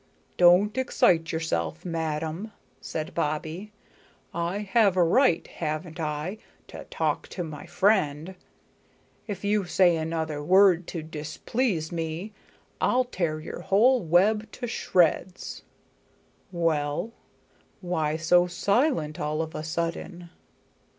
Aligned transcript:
"Don't 0.35 0.79
excite 0.79 1.31
yourself, 1.31 1.85
madam," 1.85 2.51
said 2.79 3.13
Bobbie. 3.13 3.71
"I 4.33 4.57
have 4.57 4.97
a 4.97 5.03
right, 5.03 5.45
haven't 5.45 5.99
I, 5.99 6.39
to 6.69 6.85
talk 6.89 7.27
to 7.27 7.43
my 7.43 7.67
friend. 7.67 8.33
If 9.27 9.43
you 9.43 9.65
say 9.65 9.95
another 9.95 10.43
word 10.43 10.87
to 10.87 11.03
displease 11.03 11.91
me, 11.91 12.33
I'll 12.81 13.03
tear 13.05 13.39
your 13.39 13.61
whole 13.61 14.01
web 14.01 14.51
to 14.53 14.65
shreds. 14.65 15.61
Well? 16.51 17.11
Why 17.81 18.17
so 18.17 18.47
silent 18.47 19.19
all 19.19 19.39
of 19.43 19.53
a 19.53 19.61
sudden?" 19.63 20.31